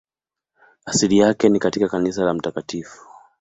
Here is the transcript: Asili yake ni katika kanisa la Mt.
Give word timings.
Asili 0.85 1.17
yake 1.17 1.49
ni 1.49 1.59
katika 1.59 1.87
kanisa 1.87 2.23
la 2.23 2.33
Mt. 2.33 2.75